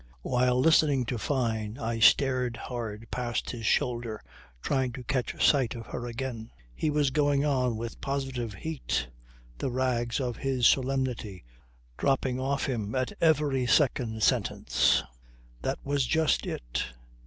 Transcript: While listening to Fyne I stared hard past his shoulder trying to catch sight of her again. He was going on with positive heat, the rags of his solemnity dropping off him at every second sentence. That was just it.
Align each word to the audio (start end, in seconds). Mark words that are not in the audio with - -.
While 0.23 0.59
listening 0.59 1.05
to 1.05 1.19
Fyne 1.19 1.77
I 1.77 1.99
stared 1.99 2.57
hard 2.57 3.05
past 3.11 3.51
his 3.51 3.67
shoulder 3.67 4.19
trying 4.59 4.93
to 4.93 5.03
catch 5.03 5.47
sight 5.47 5.75
of 5.75 5.85
her 5.85 6.07
again. 6.07 6.49
He 6.73 6.89
was 6.89 7.11
going 7.11 7.45
on 7.45 7.77
with 7.77 8.01
positive 8.01 8.55
heat, 8.55 9.09
the 9.59 9.69
rags 9.69 10.19
of 10.19 10.37
his 10.37 10.65
solemnity 10.65 11.43
dropping 11.99 12.39
off 12.39 12.65
him 12.67 12.95
at 12.95 13.13
every 13.21 13.67
second 13.67 14.23
sentence. 14.23 15.03
That 15.61 15.77
was 15.83 16.07
just 16.07 16.47
it. 16.47 16.83